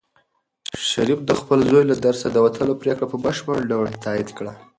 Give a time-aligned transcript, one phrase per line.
[0.89, 4.53] شریف د خپل زوی له درسه د وتلو پرېکړه په بشپړ ډول تایید کړه.